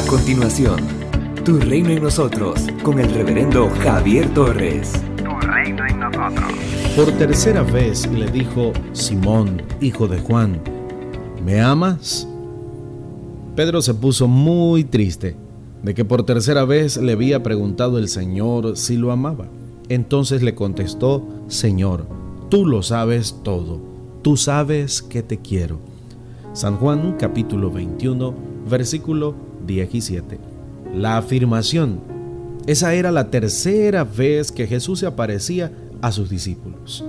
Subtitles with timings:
[0.00, 0.80] A continuación,
[1.44, 4.92] Tu Reino en Nosotros, con el reverendo Javier Torres.
[5.18, 6.50] Tu reino en nosotros.
[6.96, 10.62] Por tercera vez le dijo Simón, hijo de Juan,
[11.44, 12.26] ¿me amas?
[13.54, 15.36] Pedro se puso muy triste
[15.82, 19.48] de que por tercera vez le había preguntado el Señor si lo amaba.
[19.90, 22.06] Entonces le contestó, Señor,
[22.48, 23.82] tú lo sabes todo,
[24.22, 25.78] tú sabes que te quiero.
[26.54, 28.34] San Juan capítulo 21,
[28.66, 30.38] versículo 17.
[30.94, 32.00] La afirmación,
[32.66, 37.04] esa era la tercera vez que Jesús se aparecía a sus discípulos.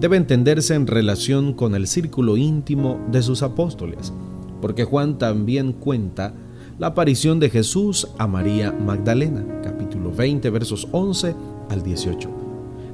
[0.00, 4.12] Debe entenderse en relación con el círculo íntimo de sus apóstoles,
[4.60, 6.34] porque Juan también cuenta
[6.78, 11.34] la aparición de Jesús a María Magdalena, capítulo 20, versos 11
[11.70, 12.45] al 18.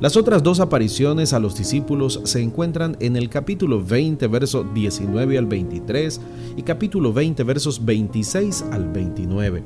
[0.02, 5.38] Las otras dos apariciones a los discípulos se encuentran en el capítulo 20, versos 19
[5.38, 6.20] al 23
[6.56, 9.62] y capítulo 20, versos 26 al 29.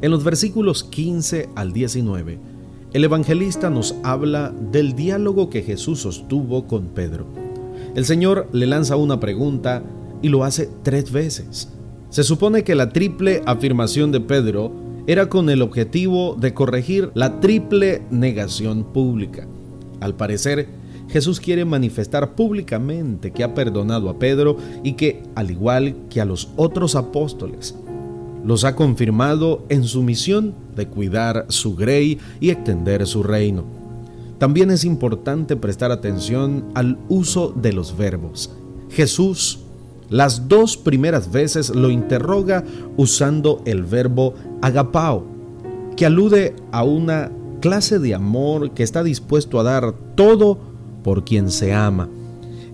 [0.00, 2.38] En los versículos 15 al 19,
[2.94, 7.26] el evangelista nos habla del diálogo que Jesús sostuvo con Pedro.
[7.94, 9.82] El Señor le lanza una pregunta
[10.22, 11.68] y lo hace tres veces.
[12.08, 14.72] Se supone que la triple afirmación de Pedro
[15.06, 19.46] era con el objetivo de corregir la triple negación pública.
[20.00, 20.68] Al parecer,
[21.08, 26.24] Jesús quiere manifestar públicamente que ha perdonado a Pedro y que, al igual que a
[26.24, 27.74] los otros apóstoles,
[28.44, 33.64] los ha confirmado en su misión de cuidar su grey y extender su reino.
[34.38, 38.50] También es importante prestar atención al uso de los verbos.
[38.90, 39.60] Jesús
[40.12, 42.62] las dos primeras veces lo interroga
[42.98, 45.24] usando el verbo agapao,
[45.96, 47.32] que alude a una
[47.62, 50.58] clase de amor que está dispuesto a dar todo
[51.02, 52.10] por quien se ama.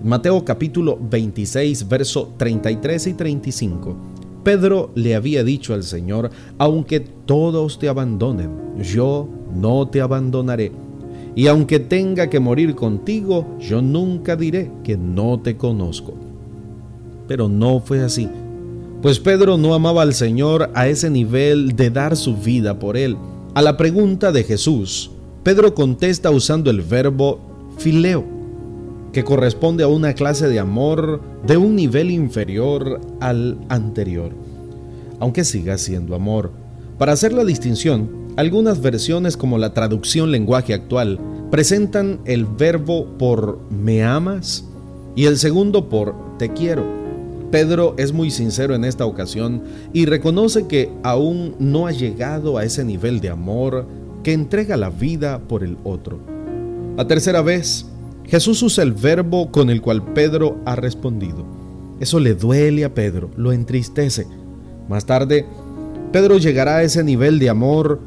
[0.03, 3.97] Mateo capítulo 26, verso 33 y 35.
[4.43, 8.51] Pedro le había dicho al Señor, aunque todos te abandonen,
[8.83, 10.73] yo no te abandonaré.
[11.37, 16.28] Y aunque tenga que morir contigo, yo nunca diré que no te conozco.
[17.29, 18.29] Pero no fue así,
[19.01, 23.17] pues Pedro no amaba al Señor a ese nivel de dar su vida por él.
[23.55, 25.13] A la pregunta de Jesús,
[25.45, 27.39] Pedro contesta usando el verbo
[27.79, 28.25] fileo,
[29.13, 34.33] que corresponde a una clase de amor de un nivel inferior al anterior,
[35.21, 36.51] aunque siga siendo amor.
[36.99, 43.61] Para hacer la distinción, algunas versiones como la traducción lenguaje actual presentan el verbo por
[43.71, 44.65] me amas
[45.15, 46.98] y el segundo por te quiero.
[47.51, 52.65] Pedro es muy sincero en esta ocasión y reconoce que aún no ha llegado a
[52.65, 53.87] ese nivel de amor
[54.23, 56.19] que entrega la vida por el otro.
[56.97, 57.87] La tercera vez,
[58.25, 61.47] Jesús usa el verbo con el cual Pedro ha respondido.
[62.01, 64.27] Eso le duele a Pedro, lo entristece.
[64.89, 65.47] Más tarde,
[66.13, 68.01] Pedro llegará a ese nivel de amor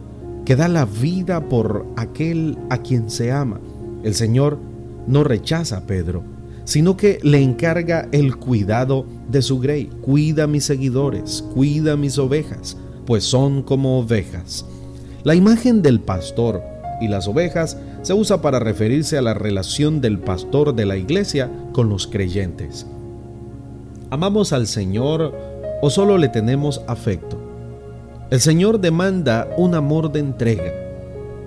[0.45, 3.59] que da la vida por aquel a quien se ama.
[4.03, 4.59] El Señor
[5.07, 6.23] no rechaza a Pedro,
[6.63, 9.89] sino que le encarga el cuidado de su grey.
[10.01, 14.65] Cuida a mis seguidores, cuida a mis ovejas, pues son como ovejas.
[15.23, 16.61] La imagen del pastor
[16.99, 21.51] y las ovejas se usa para referirse a la relación del pastor de la iglesia
[21.73, 22.85] con los creyentes.
[24.09, 25.35] ¿Amamos al Señor
[25.81, 27.37] o solo le tenemos afecto?
[28.29, 30.71] El Señor demanda un amor de entrega,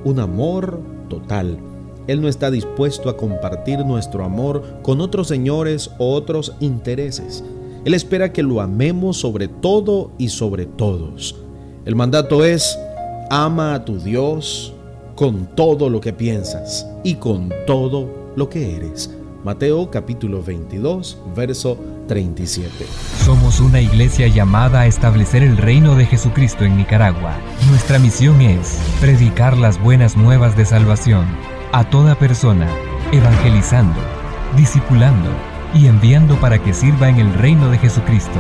[0.05, 1.59] un amor total
[2.07, 7.45] él no está dispuesto a compartir nuestro amor con otros señores o otros intereses.
[7.85, 11.37] Él espera que lo amemos sobre todo y sobre todos.
[11.85, 12.79] El mandato es,
[13.31, 14.73] ama a tu Dios
[15.15, 19.11] con todo lo que piensas y con todo lo que eres.
[19.45, 21.77] Mateo capítulo 22, verso
[22.09, 22.87] 37.
[23.23, 27.37] Somos una iglesia llamada a establecer el reino de Jesucristo en Nicaragua.
[27.69, 31.27] Nuestra misión es predicar las buenas nuevas de salvación
[31.75, 32.69] a toda persona,
[33.11, 33.99] evangelizando,
[34.57, 35.29] discipulando
[35.75, 38.39] y enviando para que sirva en el reino de Jesucristo.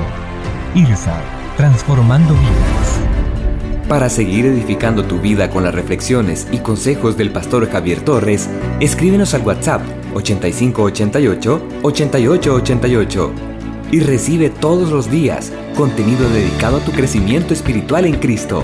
[0.76, 1.20] IRSA,
[1.56, 3.88] transformando vidas.
[3.88, 8.48] Para seguir edificando tu vida con las reflexiones y consejos del pastor Javier Torres,
[8.78, 9.82] escríbenos al WhatsApp
[10.14, 13.32] 8588 8888
[13.90, 18.62] y recibe todos los días contenido dedicado a tu crecimiento espiritual en Cristo.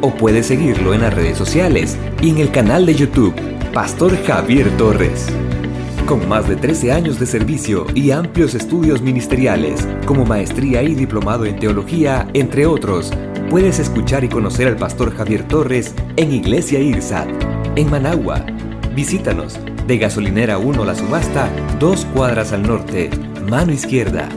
[0.00, 4.74] O puedes seguirlo en las redes sociales y en el canal de YouTube Pastor Javier
[4.78, 5.26] Torres.
[6.06, 11.44] Con más de 13 años de servicio y amplios estudios ministeriales, como maestría y diplomado
[11.44, 13.12] en teología, entre otros,
[13.50, 17.28] puedes escuchar y conocer al Pastor Javier Torres en Iglesia IRSAT,
[17.76, 18.46] en Managua.
[18.94, 23.10] Visítanos de Gasolinera 1 La Subasta, dos cuadras al norte,
[23.50, 24.30] mano izquierda.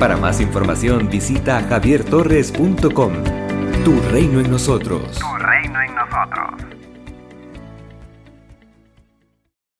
[0.00, 3.12] Para más información visita javiertorres.com.
[3.84, 5.20] Tu reino en nosotros.